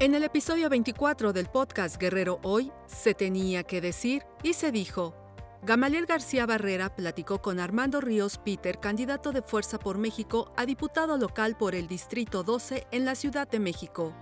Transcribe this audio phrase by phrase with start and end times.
[0.00, 5.14] En el episodio 24 del podcast Guerrero Hoy, se tenía que decir y se dijo.
[5.62, 11.18] Gamaliel García Barrera platicó con Armando Ríos Peter, candidato de Fuerza por México a diputado
[11.18, 14.14] local por el Distrito 12 en la Ciudad de México.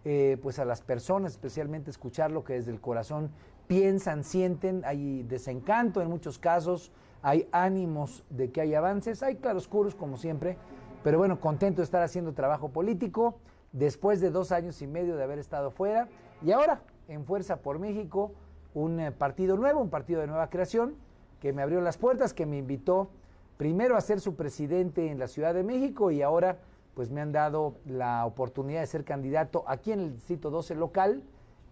[0.04, 3.30] eh, pues a las personas, especialmente escuchar lo que desde el corazón
[3.66, 6.90] piensan, sienten, hay desencanto en muchos casos,
[7.22, 10.56] hay ánimos de que hay avances, hay claroscuros como siempre,
[11.02, 13.38] pero bueno, contento de estar haciendo trabajo político
[13.72, 16.08] después de dos años y medio de haber estado fuera.
[16.42, 18.32] Y ahora en Fuerza por México,
[18.74, 20.94] un eh, partido nuevo, un partido de nueva creación
[21.40, 23.10] que me abrió las puertas, que me invitó
[23.56, 26.58] primero a ser su presidente en la Ciudad de México y ahora
[26.98, 31.22] pues me han dado la oportunidad de ser candidato aquí en el distrito 12 local,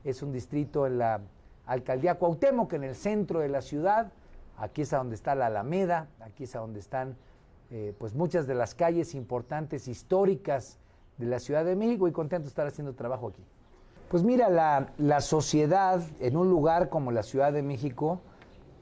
[0.04, 1.20] es un distrito en la
[1.66, 4.12] alcaldía Cuauhtémoc, en el centro de la ciudad,
[4.56, 7.16] aquí es a donde está la Alameda, aquí es a donde están
[7.72, 10.78] eh, pues muchas de las calles importantes históricas
[11.18, 13.42] de la Ciudad de México y contento de estar haciendo trabajo aquí.
[14.08, 18.20] Pues mira, la, la sociedad en un lugar como la Ciudad de México,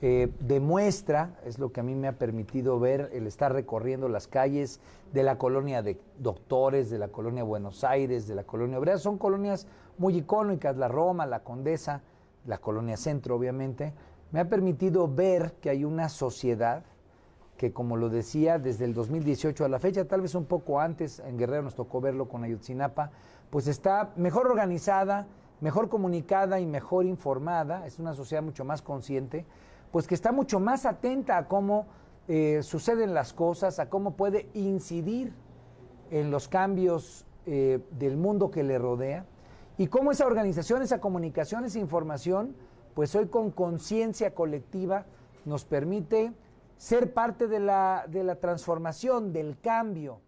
[0.07, 4.29] eh, demuestra, es lo que a mí me ha permitido ver, el estar recorriendo las
[4.29, 4.79] calles
[5.15, 8.99] de la colonia de doctores, de la colonia Buenos Aires, de la colonia obrera.
[8.99, 9.67] Son colonias
[9.97, 12.03] muy icónicas, la Roma, la Condesa,
[12.45, 13.95] la colonia Centro, obviamente.
[14.31, 16.85] Me ha permitido ver que hay una sociedad
[17.57, 21.21] que, como lo decía, desde el 2018 a la fecha, tal vez un poco antes,
[21.21, 23.11] en Guerrero nos tocó verlo con Ayotzinapa,
[23.49, 25.29] pues está mejor organizada,
[25.63, 29.47] mejor comunicada y mejor informada, es una sociedad mucho más consciente
[29.95, 31.87] pues que está mucho más atenta a cómo
[32.27, 35.33] eh, suceden las cosas, a cómo puede incidir
[36.11, 39.25] en los cambios eh, del mundo que le rodea
[39.79, 42.57] y cómo esa organización, esa comunicación, esa información,
[42.95, 45.07] pues hoy con conciencia colectiva
[45.45, 46.33] nos permite
[46.77, 50.19] ser parte de la, de la transformación, del cambio,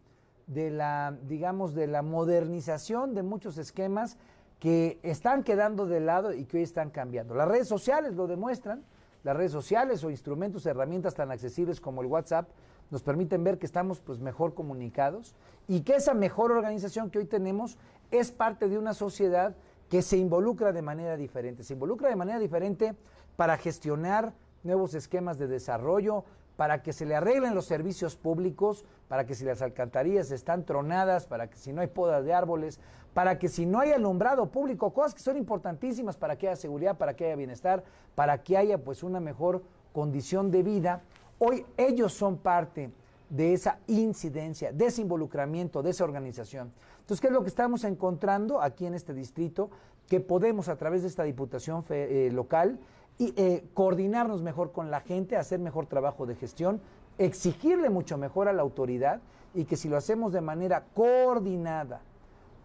[0.46, 4.16] de la, digamos, de la modernización de muchos esquemas
[4.60, 7.34] que están quedando de lado y que hoy están cambiando.
[7.34, 8.84] Las redes sociales lo demuestran,
[9.26, 12.48] las redes sociales o instrumentos, herramientas tan accesibles como el WhatsApp
[12.90, 15.34] nos permiten ver que estamos pues mejor comunicados
[15.66, 17.76] y que esa mejor organización que hoy tenemos
[18.12, 19.56] es parte de una sociedad
[19.88, 22.94] que se involucra de manera diferente, se involucra de manera diferente
[23.34, 24.32] para gestionar
[24.62, 26.24] nuevos esquemas de desarrollo,
[26.56, 31.26] para que se le arreglen los servicios públicos, para que si las alcantarillas están tronadas,
[31.26, 32.80] para que si no hay podas de árboles,
[33.14, 36.98] para que si no hay alumbrado público, cosas que son importantísimas para que haya seguridad,
[36.98, 37.84] para que haya bienestar,
[38.14, 41.02] para que haya pues una mejor condición de vida,
[41.38, 42.90] hoy ellos son parte
[43.28, 46.72] de esa incidencia, de ese involucramiento, de esa organización.
[47.00, 49.70] Entonces, ¿qué es lo que estamos encontrando aquí en este distrito?
[50.08, 52.78] Que podemos a través de esta diputación eh, local
[53.18, 56.80] y eh, coordinarnos mejor con la gente, hacer mejor trabajo de gestión,
[57.18, 59.20] exigirle mucho mejor a la autoridad
[59.54, 62.02] y que si lo hacemos de manera coordinada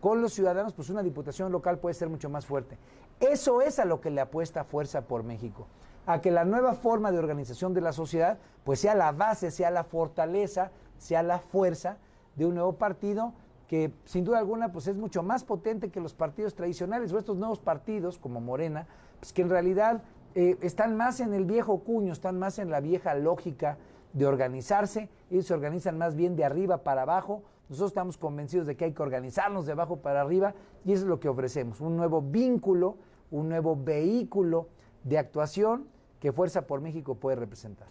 [0.02, 2.78] con los ciudadanos, pues una diputación local puede ser mucho más fuerte.
[3.20, 5.68] Eso es a lo que le apuesta Fuerza por México,
[6.06, 9.70] a que la nueva forma de organización de la sociedad pues sea la base, sea
[9.72, 11.98] la fortaleza, sea la fuerza
[12.36, 13.34] de un nuevo partido
[13.68, 17.38] que sin duda alguna pues es mucho más potente que los partidos tradicionales o estos
[17.38, 18.86] nuevos partidos como Morena,
[19.20, 20.02] pues que en realidad
[20.36, 23.78] eh, están más en el viejo cuño, están más en la vieja lógica
[24.14, 28.76] de organizarse, ellos se organizan más bien de arriba para abajo, nosotros estamos convencidos de
[28.76, 31.96] que hay que organizarnos de abajo para arriba y eso es lo que ofrecemos, un
[31.96, 32.98] nuevo vínculo,
[33.30, 34.68] un nuevo vehículo
[35.04, 35.88] de actuación
[36.20, 37.88] que Fuerza por México puede representar.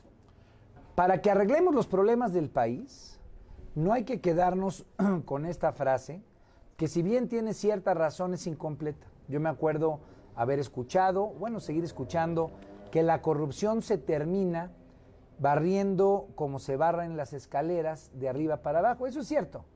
[0.95, 3.19] Para que arreglemos los problemas del país,
[3.75, 4.85] no hay que quedarnos
[5.25, 6.23] con esta frase,
[6.77, 9.07] que si bien tiene cierta razón es incompleta.
[9.29, 10.01] Yo me acuerdo
[10.41, 12.51] haber escuchado, bueno, seguir escuchando,
[12.91, 14.71] que la corrupción se termina
[15.39, 19.07] barriendo como se barran las escaleras de arriba para abajo.
[19.07, 19.67] Eso es cierto,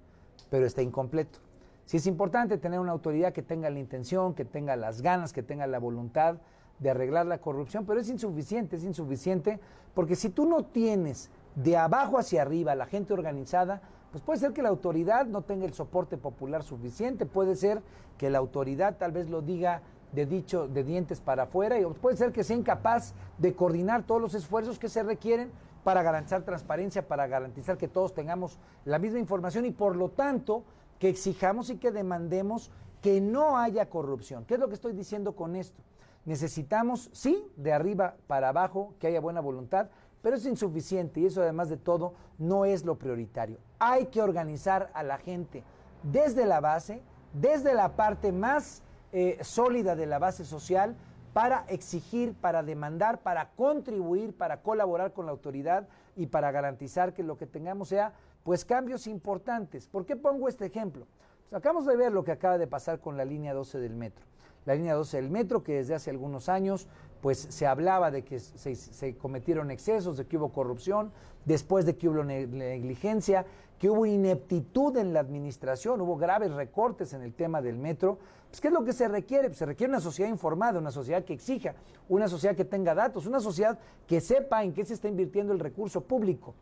[0.49, 1.39] pero está incompleto.
[1.85, 5.43] Si es importante tener una autoridad que tenga la intención, que tenga las ganas, que
[5.43, 6.37] tenga la voluntad
[6.79, 9.61] de arreglar la corrupción, pero es insuficiente, es insuficiente,
[9.93, 13.83] porque si tú no tienes de abajo hacia arriba la gente organizada,
[14.13, 17.83] pues puede ser que la autoridad no tenga el soporte popular suficiente, puede ser
[18.17, 19.83] que la autoridad tal vez lo diga
[20.15, 24.21] de dicho de dientes para afuera y puede ser que sea incapaz de coordinar todos
[24.21, 25.51] los esfuerzos que se requieren
[25.83, 30.65] para garantizar transparencia, para garantizar que todos tengamos la misma información y por lo tanto
[30.99, 32.71] que exijamos y que demandemos
[33.03, 34.45] que no haya corrupción.
[34.47, 35.83] ¿Qué es lo que estoy diciendo con esto?
[36.25, 39.91] Necesitamos, sí, de arriba para abajo, que haya buena voluntad,
[40.23, 43.59] pero es insuficiente y eso además de todo no es lo prioritario.
[43.79, 45.63] Hay que organizar a la gente
[46.03, 47.03] desde la base,
[47.35, 48.83] desde la parte más
[49.17, 50.97] eh, sólida de la base social
[51.33, 57.23] para exigir, para demandar, para contribuir, para colaborar con la autoridad y para garantizar que
[57.23, 58.13] lo que tengamos sea
[58.43, 59.87] pues cambios importantes.
[59.87, 61.07] ¿Por qué pongo este ejemplo?
[61.49, 64.27] Pues, acabamos de ver lo que acaba de pasar con la línea 12 del metro
[64.65, 66.89] la línea 12 del metro, que desde hace algunos años
[67.25, 71.11] pues se hablaba de que se, cometieron excesos, de que hubo corrupción,
[71.47, 73.47] después de que hubo negligencia,
[73.79, 78.19] que hubo ineptitud en la administración, hubo graves recortes en el tema del metro.
[78.51, 79.49] Pues, ¿Qué es lo que se requiere?
[79.49, 81.75] Pues, se requiere una sociedad informada, una sociedad que exija,
[82.11, 85.61] una sociedad que tenga datos, una sociedad que sepa en qué se está invirtiendo el
[85.61, 86.55] recurso público.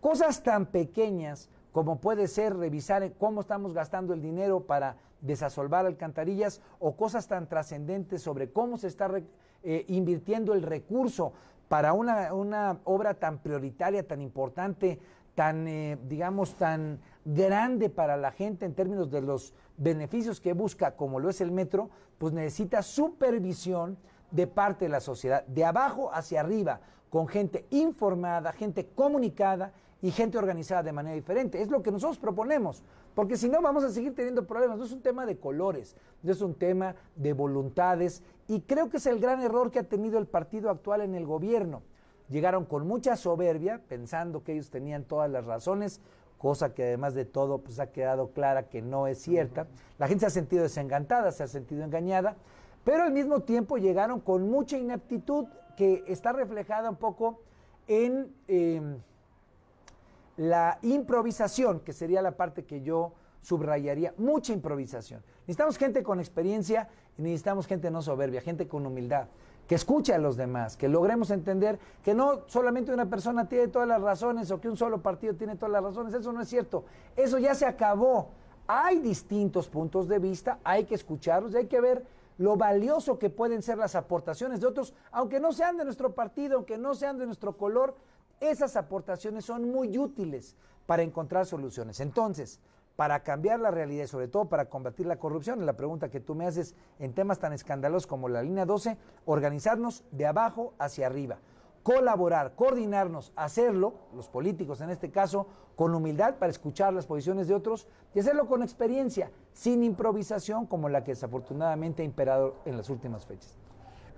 [0.00, 6.60] Cosas tan pequeñas como puede ser revisar cómo estamos gastando el dinero para desasolvar alcantarillas
[6.80, 9.08] o cosas tan trascendentes sobre cómo se está
[9.62, 11.32] eh, invirtiendo el recurso
[11.68, 14.98] para una, obra tan prioritaria, tan importante,
[15.34, 20.96] tan, eh, digamos, tan grande para la gente en términos de los beneficios que busca,
[20.96, 23.98] como lo es el metro, pues necesita supervisión
[24.30, 26.80] de parte de la sociedad, de abajo hacia arriba,
[27.10, 29.72] con gente informada, gente comunicada
[30.02, 31.60] y gente organizada de manera diferente.
[31.60, 32.82] Es lo que nosotros proponemos,
[33.18, 34.78] porque si no vamos a seguir teniendo problemas.
[34.78, 38.98] No es un tema de colores, no es un tema de voluntades y creo que
[38.98, 41.82] es el gran error que ha tenido el partido actual en el gobierno.
[42.28, 46.00] Llegaron con mucha soberbia, pensando que ellos tenían todas las razones,
[46.38, 49.66] cosa que además de todo pues ha quedado clara que no es cierta.
[49.98, 52.36] La gente se ha sentido desencantada, se ha sentido engañada,
[52.84, 57.40] pero al mismo tiempo llegaron con mucha ineptitud que está reflejada un poco
[57.88, 58.32] en...
[58.46, 59.00] Em,
[60.38, 63.12] la improvisación, que sería la parte que yo
[63.42, 65.22] subrayaría, mucha improvisación.
[65.40, 66.88] Necesitamos gente con experiencia
[67.18, 69.26] y necesitamos gente no soberbia, gente con humildad,
[69.66, 73.88] que escuche a los demás, que logremos entender que no solamente una persona tiene todas
[73.88, 76.84] las razones o que un solo partido tiene todas las razones, eso no es cierto,
[77.16, 78.30] eso ya se acabó.
[78.68, 82.04] Hay distintos puntos de vista, hay que escucharlos y hay que ver
[82.36, 86.58] lo valioso que pueden ser las aportaciones de otros, aunque no sean de nuestro partido,
[86.58, 87.96] aunque no sean de nuestro color,
[88.40, 92.00] esas aportaciones son muy útiles para encontrar soluciones.
[92.00, 92.60] Entonces,
[92.96, 96.34] para cambiar la realidad y sobre todo para combatir la corrupción, la pregunta que tú
[96.34, 101.38] me haces en temas tan escandalosos como la línea 12, organizarnos de abajo hacia arriba,
[101.84, 107.54] colaborar, coordinarnos, hacerlo, los políticos en este caso, con humildad para escuchar las posiciones de
[107.54, 112.90] otros y hacerlo con experiencia, sin improvisación como la que desafortunadamente ha imperado en las
[112.90, 113.56] últimas fechas.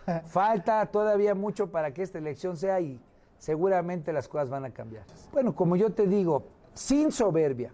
[0.25, 2.99] Falta todavía mucho para que esta elección sea y
[3.41, 5.05] seguramente las cosas van a cambiar.
[5.33, 6.45] Bueno, como yo te digo,
[6.75, 7.73] sin soberbia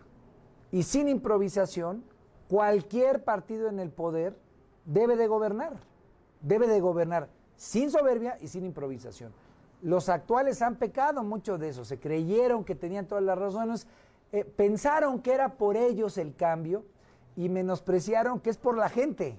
[0.71, 2.05] y sin improvisación,
[2.49, 4.39] cualquier partido en el poder
[4.85, 5.75] debe de gobernar,
[6.41, 9.33] debe de gobernar sin soberbia y sin improvisación.
[9.83, 13.87] Los actuales han pecado mucho de eso, se creyeron que tenían todas las razones,
[14.33, 16.85] eh, pensaron que era por ellos el cambio
[17.35, 19.37] y menospreciaron que es por la gente.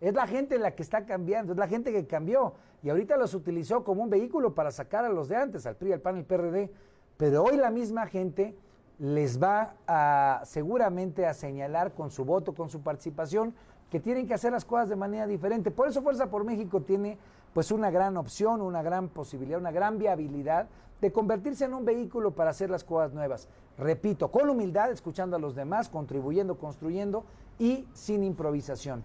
[0.00, 2.54] Es la gente la que está cambiando, es la gente que cambió.
[2.86, 5.94] Y ahorita los utilizó como un vehículo para sacar a los de antes, al PRI,
[5.94, 6.70] al PAN, al PRD.
[7.16, 8.56] Pero hoy la misma gente
[9.00, 13.54] les va a seguramente a señalar con su voto, con su participación,
[13.90, 15.72] que tienen que hacer las cosas de manera diferente.
[15.72, 17.18] Por eso Fuerza por México tiene
[17.52, 20.68] pues una gran opción, una gran posibilidad, una gran viabilidad
[21.00, 23.48] de convertirse en un vehículo para hacer las cosas nuevas.
[23.78, 27.24] Repito, con humildad, escuchando a los demás, contribuyendo, construyendo
[27.58, 29.02] y sin improvisación.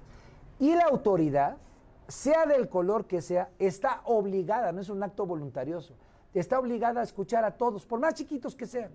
[0.60, 1.58] Y la autoridad,
[2.12, 5.96] sea del color que sea, está obligada, no es un acto voluntarioso,
[6.34, 8.92] está obligada a escuchar a todos, por más chiquitos que sean.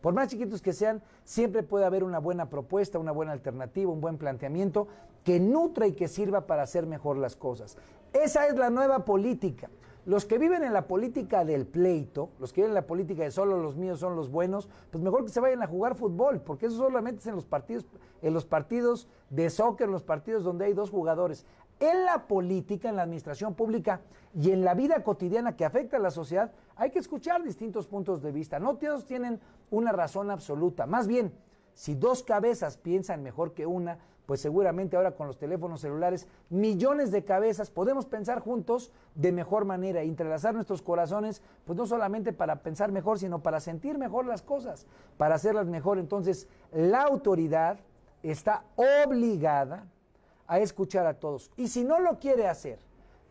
[0.00, 4.00] Por más chiquitos que sean, siempre puede haber una buena propuesta, una buena alternativa, un
[4.00, 4.86] buen planteamiento
[5.24, 7.76] que nutra y que sirva para hacer mejor las cosas.
[8.12, 9.68] Esa es la nueva política.
[10.04, 13.32] Los que viven en la política del pleito, los que viven en la política de
[13.32, 16.66] solo los míos son los buenos, pues mejor que se vayan a jugar fútbol, porque
[16.66, 17.84] eso solamente es en los partidos,
[18.22, 21.44] en los partidos de soccer, en los partidos donde hay dos jugadores.
[21.78, 24.00] En la política, en la administración pública
[24.34, 28.22] y en la vida cotidiana que afecta a la sociedad, hay que escuchar distintos puntos
[28.22, 28.58] de vista.
[28.58, 29.40] No todos tienen
[29.70, 30.86] una razón absoluta.
[30.86, 31.32] Más bien,
[31.74, 37.10] si dos cabezas piensan mejor que una, pues seguramente ahora con los teléfonos celulares, millones
[37.10, 42.62] de cabezas podemos pensar juntos de mejor manera, entrelazar nuestros corazones, pues no solamente para
[42.62, 44.86] pensar mejor, sino para sentir mejor las cosas,
[45.18, 45.98] para hacerlas mejor.
[45.98, 47.78] Entonces, la autoridad
[48.22, 49.86] está obligada
[50.46, 51.50] a escuchar a todos.
[51.56, 52.78] Y si no lo quiere hacer,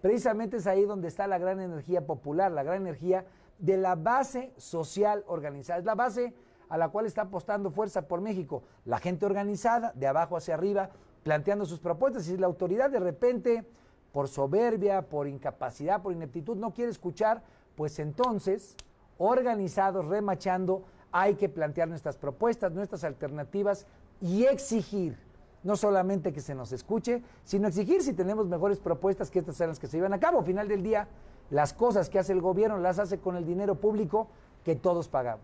[0.01, 3.25] precisamente es ahí donde está la gran energía popular, la gran energía
[3.59, 5.79] de la base social organizada.
[5.79, 6.33] Es la base
[6.69, 10.89] a la cual está apostando Fuerza por México, la gente organizada, de abajo hacia arriba,
[11.23, 12.27] planteando sus propuestas.
[12.27, 13.67] Y si la autoridad de repente,
[14.11, 17.43] por soberbia, por incapacidad, por ineptitud, no quiere escuchar,
[17.75, 18.75] pues entonces,
[19.17, 23.85] organizados, remachando, hay que plantear nuestras propuestas, nuestras alternativas
[24.21, 25.17] y exigir,
[25.65, 29.69] no solamente que se nos escuche, sino exigir si tenemos mejores propuestas que estas sean
[29.69, 30.39] las que se llevan a cabo.
[30.39, 31.07] Al final del día,
[31.49, 34.27] las cosas que hace el gobierno las hace con el dinero público
[34.63, 35.43] que todos pagamos.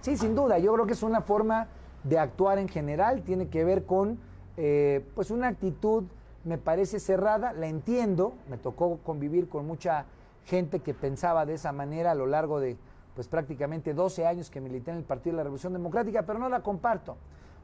[0.00, 0.58] Sí, sin duda.
[0.58, 1.68] Yo creo que es una forma
[2.04, 3.20] de actuar en general.
[3.20, 4.18] Tiene que ver con,
[4.56, 6.04] eh, pues, una actitud,
[6.44, 7.52] me parece cerrada.
[7.52, 8.32] La entiendo.
[8.48, 10.06] Me tocó convivir con mucha
[10.46, 12.78] gente que pensaba de esa manera a lo largo de,
[13.14, 16.48] pues, prácticamente 12 años que milité en el Partido de la Revolución Democrática, pero no
[16.48, 17.18] la comparto.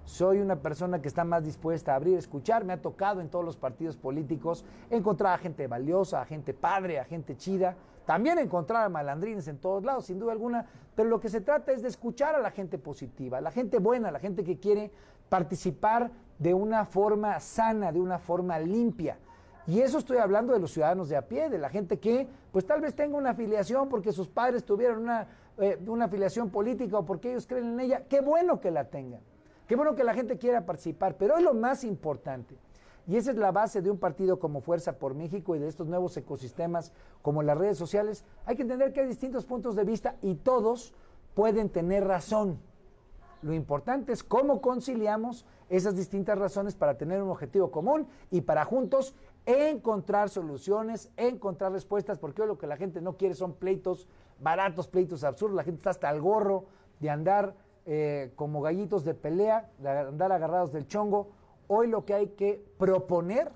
[0.07, 2.65] Soy una persona que está más dispuesta a abrir, escuchar.
[2.65, 7.01] Me ha tocado en todos los partidos políticos encontrar a gente valiosa, a gente padre,
[7.01, 7.77] a gente chida.
[8.07, 10.65] También encontrar a malandrines en todos lados, sin duda alguna.
[10.95, 13.81] Pero lo que se trata es de escuchar a la gente positiva, a la gente
[13.81, 14.93] buena, a la gente que quiere
[15.29, 19.19] participar de una forma sana, de una forma limpia.
[19.67, 22.65] Y eso estoy hablando de los ciudadanos de a pie, de la gente que, pues
[22.65, 25.27] tal vez tenga una afiliación porque sus padres tuvieron una,
[25.59, 28.05] eh, una afiliación política o porque ellos creen en ella.
[28.09, 29.21] Qué bueno que la tengan.
[29.67, 32.57] Qué bueno que la gente quiera participar, pero es lo más importante.
[33.09, 35.87] Y esa es la base de un partido como Fuerza por México y de estos
[35.87, 36.93] nuevos ecosistemas
[37.23, 38.25] como las redes sociales.
[38.47, 40.93] Hay que entender que hay distintos puntos de vista y todos
[41.35, 42.59] pueden tener razón.
[43.43, 48.65] Lo importante es cómo conciliamos esas distintas razones para tener un objetivo común y para
[48.65, 54.09] juntos encontrar soluciones, encontrar respuestas, porque hoy lo que la gente no quiere son pleitos
[54.41, 55.57] baratos, pleitos absurdos.
[55.57, 56.65] La gente está hasta el gorro
[56.99, 57.55] de andar
[57.87, 61.29] eh, como gallitos de pelea, de andar agarrados del chongo.
[61.69, 63.53] Hoy lo que hay que proponer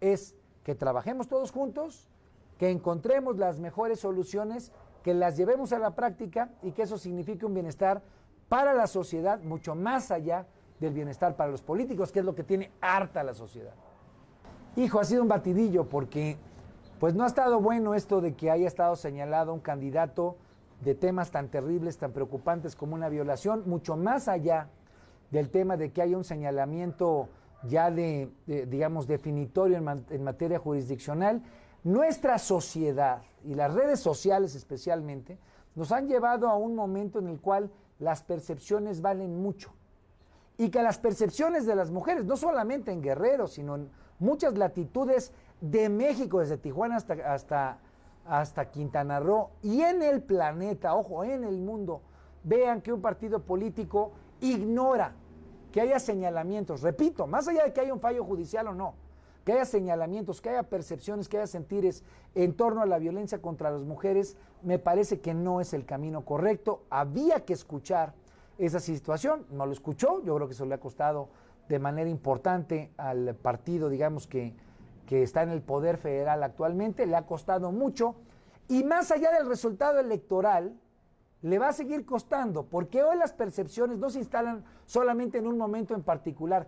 [0.00, 0.34] es
[0.64, 2.08] que trabajemos todos juntos,
[2.56, 4.72] que encontremos las mejores soluciones,
[5.02, 8.02] que las llevemos a la práctica y que eso signifique un bienestar
[8.48, 10.46] para la sociedad mucho más allá
[10.80, 13.74] del bienestar para los políticos, que es lo que tiene harta la sociedad.
[14.76, 16.38] Hijo, ha sido un batidillo porque
[16.98, 20.36] pues no ha estado bueno esto de que haya estado señalado un candidato
[20.80, 24.68] de temas tan terribles, tan preocupantes como una violación, mucho más allá
[25.30, 27.28] del tema de que haya un señalamiento
[27.64, 31.42] ya de, digamos, definitorio en, en, materia jurisdiccional,
[31.82, 35.38] nuestra sociedad y las redes sociales especialmente
[35.74, 39.72] nos han llevado a un momento en el cual las percepciones valen mucho.
[40.56, 45.32] Y que las percepciones de las mujeres, no solamente en Guerrero, sino en muchas latitudes
[45.60, 47.78] de México, desde Tijuana hasta, hasta
[48.28, 49.50] hasta Quintana Roo.
[49.62, 52.02] Y en el planeta, ojo, en el mundo,
[52.44, 55.14] vean que un partido político ignora
[55.72, 58.94] que haya señalamientos, repito, más allá de que haya un fallo judicial o no,
[59.44, 62.04] que haya señalamientos, que haya percepciones, que haya sentires
[62.34, 66.24] en torno a la violencia contra las mujeres, me parece que no es el camino
[66.24, 66.82] correcto.
[66.90, 68.14] Había que escuchar
[68.58, 71.28] esa situación, no lo escuchó, yo creo que eso le ha costado
[71.68, 74.54] de manera importante al partido, digamos que
[75.08, 78.14] que está en el poder federal actualmente, le ha costado mucho
[78.68, 80.78] y más allá del resultado electoral,
[81.40, 85.56] le va a seguir costando, porque hoy las percepciones no se instalan solamente en un
[85.56, 86.66] momento en particular,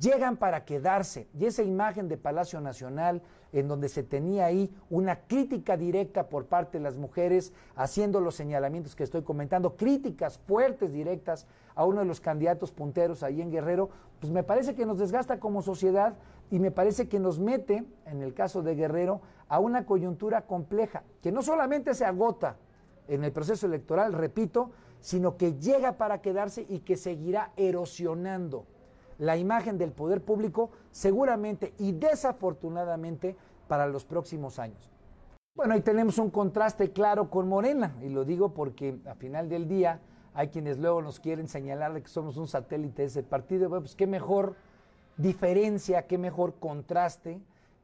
[0.00, 1.28] llegan para quedarse.
[1.38, 6.46] Y esa imagen de Palacio Nacional, en donde se tenía ahí una crítica directa por
[6.46, 12.00] parte de las mujeres, haciendo los señalamientos que estoy comentando, críticas fuertes, directas a uno
[12.00, 16.14] de los candidatos punteros ahí en Guerrero, pues me parece que nos desgasta como sociedad
[16.50, 21.02] y me parece que nos mete, en el caso de Guerrero, a una coyuntura compleja,
[21.22, 22.56] que no solamente se agota
[23.08, 28.64] en el proceso electoral, repito, sino que llega para quedarse y que seguirá erosionando
[29.18, 33.36] la imagen del poder público seguramente y desafortunadamente
[33.68, 34.90] para los próximos años.
[35.54, 39.66] Bueno, ahí tenemos un contraste claro con Morena, y lo digo porque a final del
[39.68, 40.00] día
[40.34, 43.70] hay quienes luego nos quieren señalar de que somos un satélite de ese partido.
[43.70, 44.56] Bueno, pues qué mejor
[45.16, 47.40] diferencia, qué mejor contraste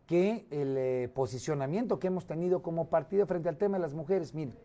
[0.06, 4.34] que el eh, posicionamiento que hemos tenido como partido frente al tema de las mujeres.
[4.34, 4.56] Miren,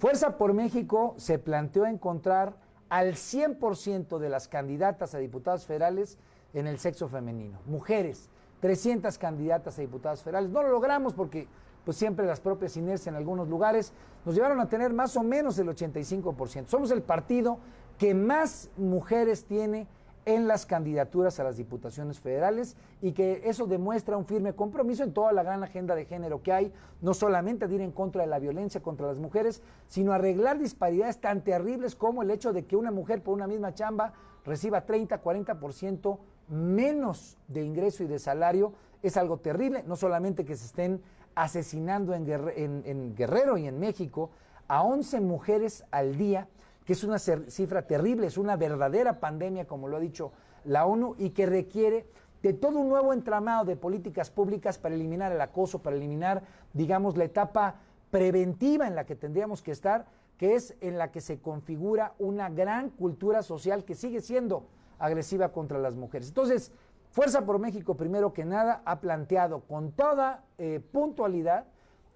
[0.00, 2.56] Fuerza por México se planteó encontrar
[2.88, 6.16] al 100% de las candidatas a diputados federales
[6.54, 7.60] en el sexo femenino.
[7.66, 8.30] Mujeres,
[8.60, 10.48] 300 candidatas a diputados federales.
[10.48, 11.48] No lo logramos porque
[11.84, 13.92] pues siempre las propias inercias en algunos lugares
[14.24, 16.66] nos llevaron a tener más o menos el 85%.
[16.66, 17.58] Somos el partido
[17.98, 19.86] que más mujeres tiene
[20.26, 25.12] en las candidaturas a las diputaciones federales y que eso demuestra un firme compromiso en
[25.12, 28.28] toda la gran agenda de género que hay, no solamente de ir en contra de
[28.28, 32.76] la violencia contra las mujeres, sino arreglar disparidades tan terribles como el hecho de que
[32.76, 34.12] una mujer por una misma chamba
[34.44, 38.72] reciba 30, 40% menos de ingreso y de salario,
[39.02, 41.02] es algo terrible, no solamente que se estén
[41.34, 44.30] asesinando en, Guerrero y en México
[44.68, 46.48] a 11 mujeres al día,
[46.90, 50.32] que es una cifra terrible, es una verdadera pandemia, como lo ha dicho
[50.64, 52.04] la ONU, y que requiere
[52.42, 56.42] de todo un nuevo entramado de políticas públicas para eliminar el acoso, para eliminar,
[56.72, 57.76] digamos, la etapa
[58.10, 60.06] preventiva en la que tendríamos que estar,
[60.36, 64.66] que es en la que se configura una gran cultura social que sigue siendo
[64.98, 66.26] agresiva contra las mujeres.
[66.26, 66.72] Entonces,
[67.12, 71.66] Fuerza por México, primero que nada, ha planteado con toda eh, puntualidad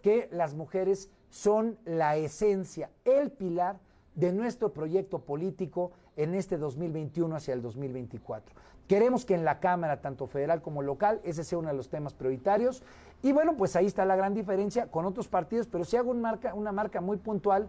[0.02, 3.78] que las mujeres son la esencia, el pilar
[4.14, 8.54] de nuestro proyecto político en este 2021 hacia el 2024.
[8.86, 12.12] Queremos que en la Cámara, tanto federal como local, ese sea uno de los temas
[12.12, 12.82] prioritarios.
[13.22, 16.72] Y bueno, pues ahí está la gran diferencia con otros partidos, pero si hago una
[16.72, 17.68] marca muy puntual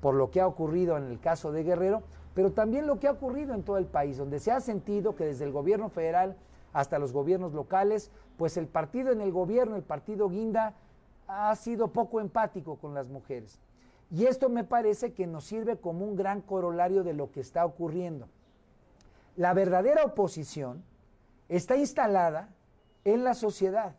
[0.00, 2.02] por lo que ha ocurrido en el caso de Guerrero,
[2.34, 5.24] pero también lo que ha ocurrido en todo el país, donde se ha sentido que
[5.24, 6.36] desde el gobierno federal
[6.72, 10.74] hasta los gobiernos locales, pues el partido en el gobierno, el partido Guinda,
[11.28, 13.60] ha sido poco empático con las mujeres.
[14.14, 17.66] Y esto me parece que nos sirve como un gran corolario de lo que está
[17.66, 18.28] ocurriendo.
[19.34, 20.84] La verdadera oposición
[21.48, 22.48] está instalada
[23.02, 23.96] en la sociedad.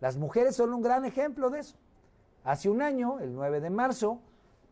[0.00, 1.74] Las mujeres son un gran ejemplo de eso.
[2.44, 4.20] Hace un año, el 9 de marzo,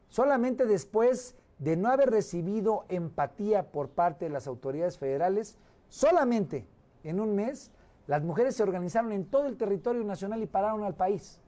[0.09, 5.57] solamente después de no haber recibido empatía por parte de las autoridades federales,
[5.89, 6.67] solamente
[7.05, 7.71] en un mes,
[8.07, 11.41] las mujeres se organizaron en todo el territorio nacional y pararon al país.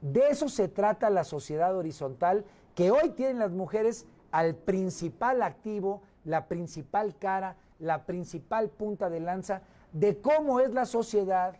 [0.00, 6.02] De eso se trata la sociedad horizontal que hoy tienen las mujeres al principal activo,
[6.24, 11.56] la principal cara, la principal punta de lanza de cómo es la sociedad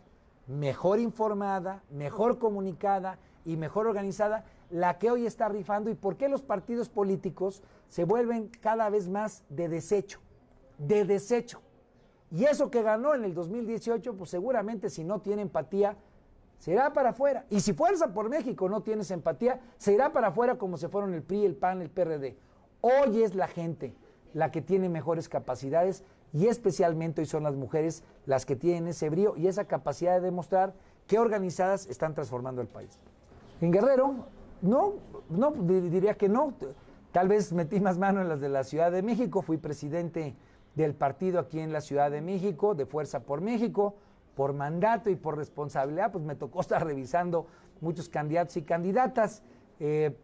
[0.47, 6.29] mejor informada, mejor comunicada y mejor organizada, la que hoy está rifando y por qué
[6.29, 10.19] los partidos políticos se vuelven cada vez más de desecho,
[10.77, 11.61] de desecho.
[12.31, 15.97] Y eso que ganó en el 2018, pues seguramente si no tiene empatía,
[16.61, 17.43] se irá para afuera.
[17.49, 21.15] Y si Fuerza por México no tienes empatía, se irá para afuera como se fueron
[21.15, 22.37] el PRI, el PAN, el PRD.
[22.81, 23.95] Hoy es la gente
[24.35, 29.09] la que tiene mejores capacidades y especialmente hoy son las mujeres las que tienen ese
[29.09, 30.75] brío y esa capacidad de demostrar
[31.07, 32.95] que organizadas están transformando el país.
[33.59, 34.13] En Guerrero,
[34.61, 34.93] no,
[35.29, 36.53] no, diría que no.
[37.11, 40.35] Tal vez metí más mano en las de la Ciudad de México, fui presidente
[40.75, 43.95] del partido aquí en la Ciudad de México, de Fuerza por México
[44.35, 47.47] por mandato y por responsabilidad, pues me tocó estar revisando
[47.79, 49.43] muchos candidatos y candidatas.
[49.79, 50.15] Eh,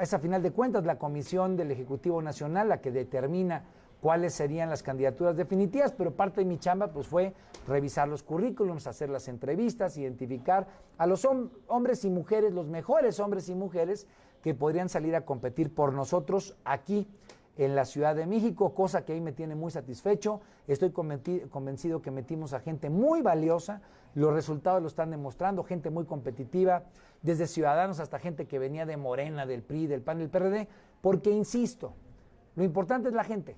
[0.00, 3.64] es a final de cuentas la Comisión del Ejecutivo Nacional la que determina
[4.00, 7.34] cuáles serían las candidaturas definitivas, pero parte de mi chamba pues fue
[7.66, 13.48] revisar los currículums, hacer las entrevistas, identificar a los hombres y mujeres, los mejores hombres
[13.48, 14.06] y mujeres
[14.42, 17.08] que podrían salir a competir por nosotros aquí
[17.58, 20.40] en la Ciudad de México, cosa que ahí me tiene muy satisfecho.
[20.66, 23.82] Estoy convencido que metimos a gente muy valiosa,
[24.14, 26.84] los resultados lo están demostrando, gente muy competitiva,
[27.20, 30.68] desde ciudadanos hasta gente que venía de Morena, del PRI, del PAN, del PRD,
[31.02, 31.94] porque insisto,
[32.54, 33.56] lo importante es la gente.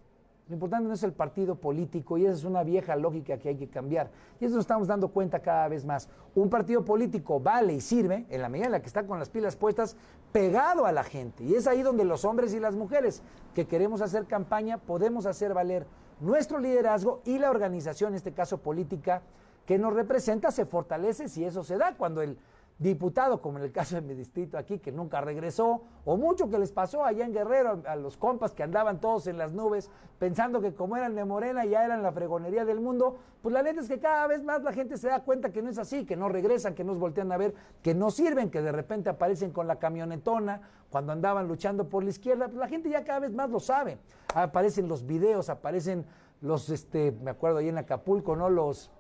[0.51, 3.57] Lo importante no es el partido político y esa es una vieja lógica que hay
[3.57, 4.11] que cambiar.
[4.41, 6.09] Y eso nos estamos dando cuenta cada vez más.
[6.35, 9.31] Un partido político vale y sirve en la medida en la que está con las
[9.31, 9.97] pilas puestas
[10.33, 11.45] pegado a la gente.
[11.45, 13.23] Y es ahí donde los hombres y las mujeres
[13.55, 15.87] que queremos hacer campaña podemos hacer valer
[16.19, 19.23] nuestro liderazgo y la organización, en este caso política,
[19.67, 21.95] que nos representa, se fortalece si eso se da.
[21.97, 22.37] Cuando el
[22.81, 26.59] diputado, como en el caso de mi distrito aquí, que nunca regresó, o mucho que
[26.59, 30.63] les pasó allá en Guerrero, a los compas que andaban todos en las nubes, pensando
[30.63, 33.89] que como eran de Morena ya eran la fregonería del mundo, pues la neta es
[33.89, 36.31] que cada vez más la gente se da cuenta que no es así, que no
[36.31, 39.79] regresan, que nos voltean a ver, que no sirven, que de repente aparecen con la
[39.79, 43.61] camionetona cuando andaban luchando por la izquierda, pues la gente ya cada vez más lo
[43.61, 43.99] sabe.
[44.35, 46.07] Aparecen los videos, aparecen
[46.41, 48.49] los, este, me acuerdo ahí en Acapulco, ¿no?
[48.49, 48.91] Los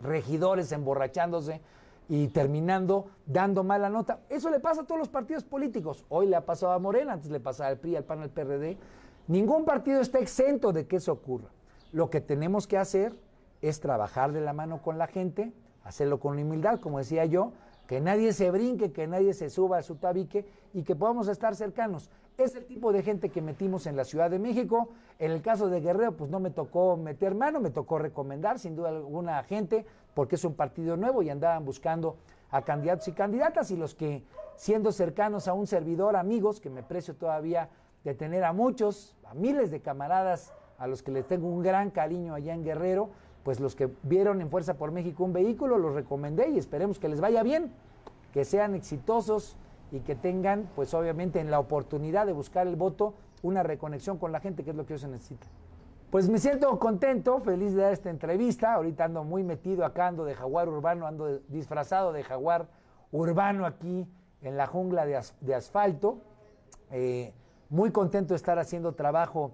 [0.00, 1.60] regidores emborrachándose
[2.10, 4.18] y terminando dando mala nota.
[4.28, 6.04] Eso le pasa a todos los partidos políticos.
[6.08, 8.76] Hoy le ha pasado a Morena, antes le pasaba al PRI, al PAN, al PRD.
[9.28, 11.50] Ningún partido está exento de que eso ocurra.
[11.92, 13.14] Lo que tenemos que hacer
[13.62, 15.52] es trabajar de la mano con la gente,
[15.84, 17.52] hacerlo con humildad, como decía yo,
[17.86, 20.44] que nadie se brinque, que nadie se suba a su tabique
[20.74, 22.10] y que podamos estar cercanos.
[22.38, 24.88] Es el tipo de gente que metimos en la Ciudad de México.
[25.18, 28.74] En el caso de Guerrero, pues no me tocó meter mano, me tocó recomendar sin
[28.74, 32.16] duda alguna gente, porque es un partido nuevo y andaban buscando
[32.50, 34.24] a candidatos y candidatas y los que
[34.56, 37.68] siendo cercanos a un servidor, amigos, que me precio todavía
[38.04, 41.90] de tener a muchos, a miles de camaradas a los que les tengo un gran
[41.90, 43.10] cariño allá en Guerrero,
[43.42, 47.08] pues los que vieron en Fuerza por México un vehículo, los recomendé y esperemos que
[47.08, 47.72] les vaya bien,
[48.32, 49.56] que sean exitosos
[49.92, 54.32] y que tengan, pues obviamente, en la oportunidad de buscar el voto, una reconexión con
[54.32, 55.48] la gente, que es lo que ellos necesitan.
[56.10, 58.74] Pues me siento contento, feliz de dar esta entrevista.
[58.74, 62.66] Ahorita ando muy metido acá, ando de jaguar urbano, ando disfrazado de jaguar
[63.12, 64.08] urbano aquí
[64.42, 66.18] en la jungla de, asfalto.
[66.90, 67.32] Eh,
[67.68, 69.52] muy contento de estar haciendo trabajo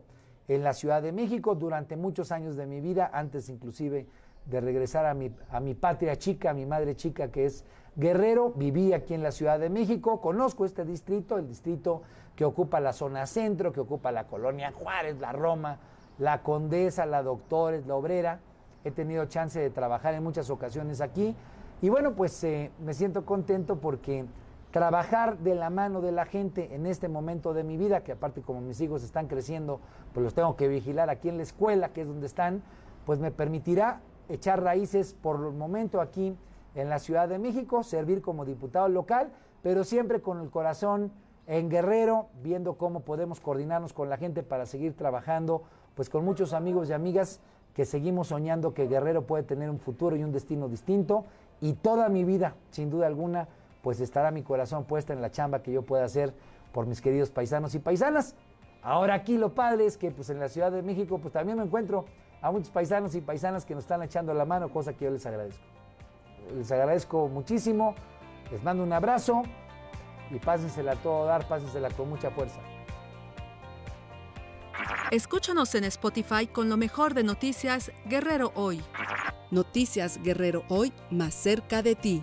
[0.49, 4.07] en la Ciudad de México durante muchos años de mi vida, antes inclusive
[4.47, 7.66] de regresar a mi, a mi patria chica, a mi madre chica que es
[7.97, 12.01] Guerrero, viví aquí en la Ciudad de México, conozco este distrito, el distrito
[12.35, 15.81] que ocupa la zona centro, que ocupa la colonia Juárez, la Roma,
[16.18, 18.40] la Condesa, la Doctores, la Obrera.
[18.85, 21.35] He tenido chance de trabajar en muchas ocasiones aquí
[21.83, 24.24] y bueno, pues eh, me siento contento porque
[24.70, 28.40] trabajar de la mano de la gente en este momento de mi vida, que aparte
[28.40, 29.81] como mis hijos están creciendo,
[30.14, 32.62] pues los tengo que vigilar aquí en la escuela, que es donde están,
[33.05, 36.37] pues me permitirá echar raíces por el momento aquí
[36.74, 39.31] en la Ciudad de México, servir como diputado local,
[39.62, 41.12] pero siempre con el corazón
[41.46, 45.62] en Guerrero, viendo cómo podemos coordinarnos con la gente para seguir trabajando,
[45.96, 47.40] pues con muchos amigos y amigas
[47.74, 51.24] que seguimos soñando que Guerrero puede tener un futuro y un destino distinto
[51.61, 53.48] y toda mi vida, sin duda alguna,
[53.82, 56.32] pues estará mi corazón puesta en la chamba que yo pueda hacer
[56.72, 58.37] por mis queridos paisanos y paisanas.
[58.82, 61.64] Ahora aquí lo padre es que pues en la Ciudad de México pues también me
[61.64, 62.04] encuentro
[62.40, 65.26] a muchos paisanos y paisanas que nos están echando la mano, cosa que yo les
[65.26, 65.64] agradezco
[66.54, 67.94] les agradezco muchísimo,
[68.50, 69.42] les mando un abrazo
[70.30, 72.61] y pásensela a todo dar, pásensela con mucha fuerza.
[75.12, 78.83] Escúchanos en Spotify con lo mejor de Noticias Guerrero Hoy.
[79.53, 82.21] Noticias Guerrero Hoy más cerca de ti.